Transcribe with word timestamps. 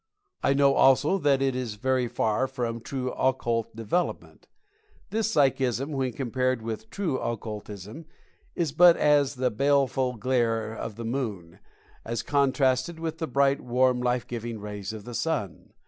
I 0.41 0.55
know, 0.55 0.73
also, 0.73 1.19
that 1.19 1.43
it 1.43 1.55
is 1.55 1.75
very 1.75 2.07
far 2.07 2.47
from 2.47 2.81
true 2.81 3.11
Occult 3.11 3.75
Development. 3.75 4.47
This 5.11 5.29
"psychism," 5.29 5.91
when 5.91 6.13
compared 6.13 6.63
with 6.63 6.89
true 6.89 7.19
Occultism, 7.19 8.05
is 8.55 8.71
but 8.71 8.97
as 8.97 9.35
the 9.35 9.51
baleful 9.51 10.13
glare 10.15 10.73
of 10.73 10.95
the 10.95 11.05
Moon, 11.05 11.59
as 12.03 12.23
contrasted 12.23 12.99
with 12.99 13.19
the 13.19 13.27
bright, 13.27 13.61
warm, 13.61 14.01
life 14.01 14.25
giving 14.25 14.59
rays 14.59 14.91
of 14.91 15.03
the 15.05 15.13
Sun. 15.13 15.71